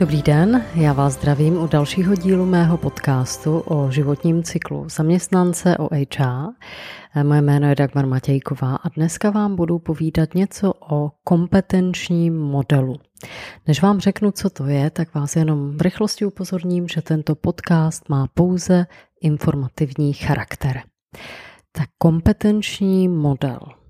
[0.00, 5.88] Dobrý den, já vás zdravím u dalšího dílu mého podcastu o životním cyklu zaměstnance o
[5.94, 6.52] HR.
[7.22, 12.96] Moje jméno je Dagmar Matějková a dneska vám budu povídat něco o kompetenčním modelu.
[13.66, 18.08] Než vám řeknu, co to je, tak vás jenom v rychlosti upozorním, že tento podcast
[18.08, 18.86] má pouze
[19.22, 20.82] informativní charakter.
[21.72, 23.60] Tak kompetenční model–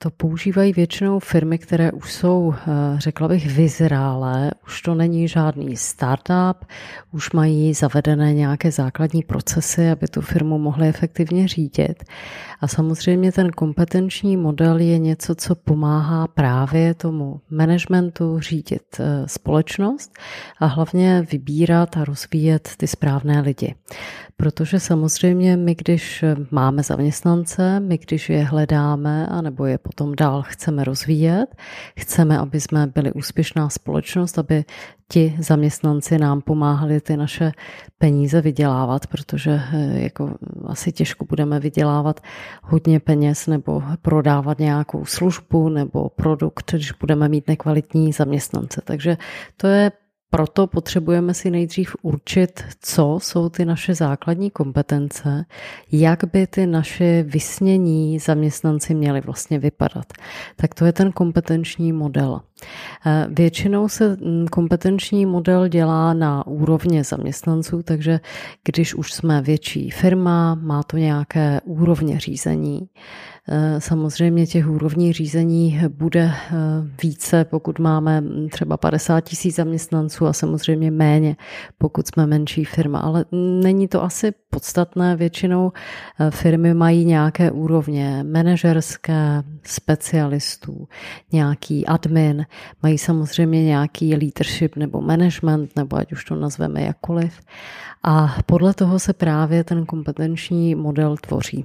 [0.00, 2.64] to používají většinou firmy, které už jsou, eh,
[2.98, 4.50] řekla bych, vyzrálé.
[4.66, 6.64] Už to není žádný startup,
[7.12, 12.04] už mají zavedené nějaké základní procesy, aby tu firmu mohly efektivně řídit.
[12.60, 20.12] A samozřejmě ten kompetenční model je něco, co pomáhá právě tomu managementu řídit eh, společnost
[20.60, 23.74] a hlavně vybírat a rozvíjet ty správné lidi.
[24.36, 30.84] Protože samozřejmě my, když máme zaměstnance, my, když je hledáme, anebo je potom dál chceme
[30.84, 31.56] rozvíjet,
[31.98, 34.64] chceme, aby jsme byli úspěšná společnost, aby
[35.08, 37.52] ti zaměstnanci nám pomáhali ty naše
[37.98, 40.34] peníze vydělávat, protože eh, jako
[40.66, 42.20] asi těžko budeme vydělávat
[42.62, 48.80] hodně peněz nebo prodávat nějakou službu nebo produkt, když budeme mít nekvalitní zaměstnance.
[48.84, 49.16] Takže
[49.56, 49.92] to je
[50.30, 55.44] proto potřebujeme si nejdřív určit, co jsou ty naše základní kompetence,
[55.92, 60.06] jak by ty naše vysnění zaměstnanci měli vlastně vypadat.
[60.56, 62.40] Tak to je ten kompetenční model.
[63.06, 68.20] Eh, většinou se mm, kompetenční model dělá na úrovně zaměstnanců, takže
[68.64, 72.88] když už jsme větší firma, má to nějaké úrovně řízení,
[73.50, 76.54] Eh, samozřejmě těch úrovní řízení bude eh,
[77.02, 81.36] více, pokud máme třeba 50 tisíc zaměstnanců a samozřejmě méně,
[81.78, 82.98] pokud jsme menší firma.
[82.98, 83.24] Ale
[83.62, 85.16] není to asi podstatné.
[85.16, 85.72] Většinou
[86.30, 90.88] firmy mají nějaké úrovně manažerské, specialistů,
[91.32, 92.46] nějaký admin,
[92.82, 97.40] mají samozřejmě nějaký leadership nebo management, nebo ať už to nazveme jakkoliv.
[98.02, 101.64] A podle toho se právě ten kompetenční model tvoří.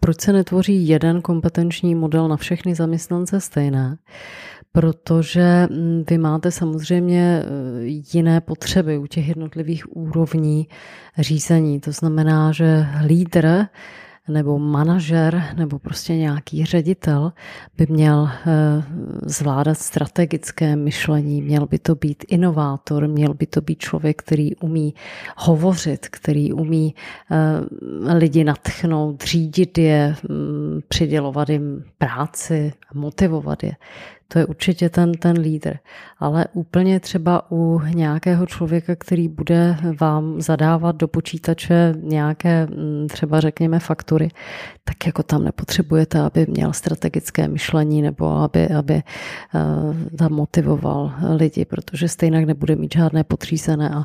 [0.00, 3.96] Proč se netvoří jeden kompetenční model na všechny zaměstnance stejné?
[4.72, 7.44] Protože mm, vy máte samozřejmě e,
[8.14, 10.68] jiné potřeby u těch jednotlivých úrovní
[11.18, 11.80] řízení.
[11.80, 13.66] To znamená, že lídr
[14.28, 17.32] nebo manažer nebo prostě nějaký ředitel
[17.76, 18.82] by měl eh,
[19.22, 24.94] zvládat strategické myšlení, měl by to být inovátor, měl by to být člověk, který umí
[25.36, 26.94] hovořit, který umí
[27.30, 33.72] eh, lidi natchnout, řídit je, mm, přidělovat jim práci, motivovat je
[34.32, 35.76] to je určitě ten, ten lídr.
[36.18, 43.40] Ale úplně třeba u nějakého člověka, který bude vám zadávat do počítače nějaké mm, třeba
[43.40, 44.28] řekněme faktury,
[44.84, 51.64] tak jako tam nepotřebujete, aby měl strategické myšlení nebo aby, aby uh, tam motivoval lidi,
[51.64, 53.98] protože stejně nebude mít žádné potřízené a,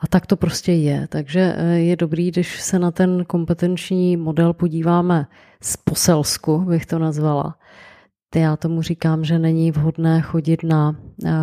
[0.00, 1.06] a tak to prostě je.
[1.08, 5.26] Takže eh, je dobrý, když se na ten kompetenční model podíváme
[5.62, 7.54] z poselsku, bych to nazvala,
[8.38, 10.96] já tomu říkám, že není vhodné chodit na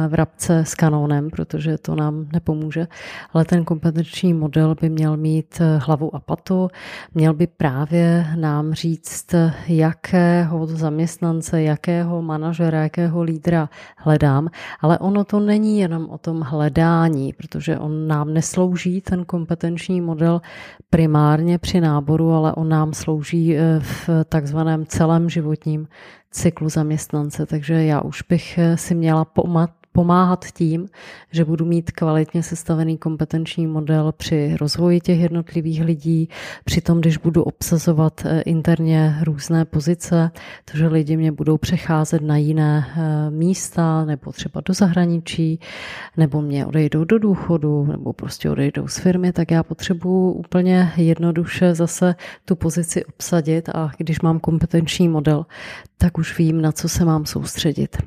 [0.07, 2.87] vrabce s kanónem, protože to nám nepomůže,
[3.33, 6.69] ale ten kompetenční model by měl mít eh, hlavu a patu,
[7.13, 9.35] měl by právě nám říct,
[9.67, 14.49] jakého zaměstnance, jakého manažera, jakého lídra hledám,
[14.81, 20.41] ale ono to není jenom o tom hledání, protože on nám neslouží ten kompetenční model
[20.89, 25.87] primárně při náboru, ale on nám slouží eh, v takzvaném celém životním
[26.31, 29.25] cyklu zaměstnance, takže já už bych eh, si měla
[29.97, 30.89] pomáhat tím,
[31.31, 36.29] že budu mít kvalitně sestavený kompetenční model při rozvoji těch jednotlivých lidí,
[36.65, 40.31] při tom, když budu obsazovat eh, interně různé pozice,
[40.65, 45.59] takže lidi mě budou přecházet na jiné eh, místa nebo třeba do zahraničí,
[46.17, 51.75] nebo mě odejdou do důchodu, nebo prostě odejdou z firmy, tak já potřebuji úplně jednoduše
[51.75, 52.15] zase
[52.45, 55.45] tu pozici obsadit a když mám kompetenční model,
[55.97, 57.97] tak už vím, na co se mám soustředit.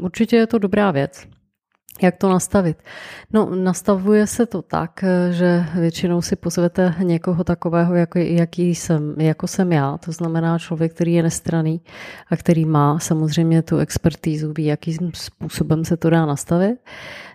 [0.00, 1.15] Určitě je to dobrá věc.
[2.02, 2.82] Jak to nastavit?
[3.32, 9.46] No, nastavuje se to tak, že většinou si pozvete někoho takového, jako, jaký jsem, jako
[9.46, 11.80] jsem já, to znamená člověk, který je nestraný
[12.30, 16.78] a který má samozřejmě tu expertízu, ví, jakým způsobem se to dá nastavit.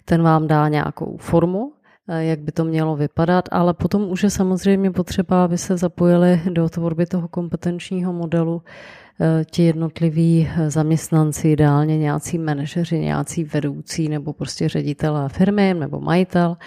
[0.05, 1.73] Ten vám dá nějakou formu,
[2.07, 6.69] jak by to mělo vypadat, ale potom už je samozřejmě potřeba, aby se zapojili do
[6.69, 8.61] tvorby toho kompetenčního modelu
[9.23, 16.01] Eh, ti jednotliví eh, zaměstnanci, ideálně nějací manažeři, nějací vedoucí nebo prostě ředitelé firmy nebo
[16.01, 16.57] majitel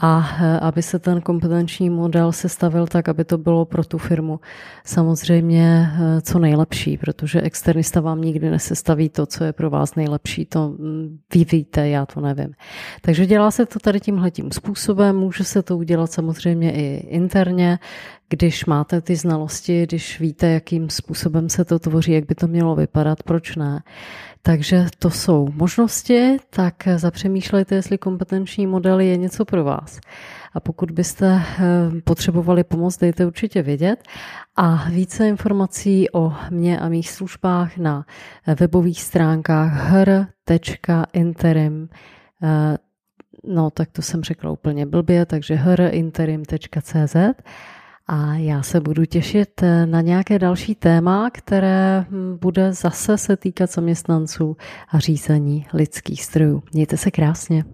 [0.00, 0.18] a
[0.60, 4.40] aby se ten kompetenční model sestavil tak, aby to bylo pro tu firmu
[4.84, 10.46] samozřejmě eh, co nejlepší, protože externista vám nikdy nesestaví to, co je pro vás nejlepší,
[10.46, 12.52] to mm, vy víte, já to nevím.
[13.02, 17.78] Takže dělá se to tady tímhletím způsobem, může se to udělat samozřejmě i interně,
[18.28, 22.76] když máte ty znalosti, když víte, jakým způsobem se to tvoří, jak by to mělo
[22.76, 23.82] vypadat, proč ne.
[24.46, 30.00] Takže to jsou možnosti, tak zapřemýšlejte, jestli kompetenční model je něco pro vás.
[30.54, 31.42] A pokud byste eh,
[32.04, 34.02] potřebovali pomoc, dejte určitě vědět.
[34.56, 38.06] A více informací o mě a mých službách na
[38.60, 39.90] webových stránkách
[40.46, 41.88] hr.interim
[42.42, 42.76] eh,
[43.48, 47.16] No, tak to jsem řekla úplně blbě, takže hrinterim.cz
[48.08, 53.36] a já se budu těšit eh, na nějaké další téma, které hm, bude zase se
[53.36, 54.56] týkat zaměstnanců
[54.88, 56.62] a řízení lidských strojů.
[56.72, 57.64] Mějte se krásně.